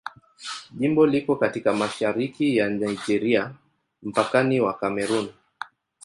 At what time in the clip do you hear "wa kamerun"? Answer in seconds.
4.61-5.29